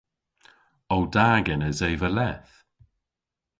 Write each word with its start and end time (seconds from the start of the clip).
O 0.95 0.97
da 1.13 1.27
genes 1.45 1.79
eva 1.91 2.09
leth? 2.17 2.53